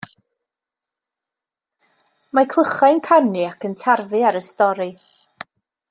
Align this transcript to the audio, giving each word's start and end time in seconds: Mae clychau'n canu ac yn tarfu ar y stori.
Mae 2.37 2.51
clychau'n 2.55 3.05
canu 3.09 3.45
ac 3.51 3.69
yn 3.71 3.77
tarfu 3.85 4.27
ar 4.31 4.41
y 4.41 4.43
stori. 4.51 4.91